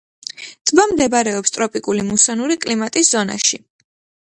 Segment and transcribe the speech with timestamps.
[0.71, 3.63] ტბა მდებარეობს ტროპიკული მუსონური კლიმატის ზონაში.